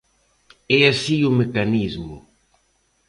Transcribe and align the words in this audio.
É 0.79 0.79
así 0.91 1.17
o 1.29 1.31
mecanismo. 1.41 2.17